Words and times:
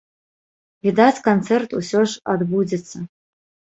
Відаць, 0.87 1.21
канцэрт 1.29 1.77
усё 1.81 1.99
ж 2.15 2.25
адбудзецца. 2.37 2.97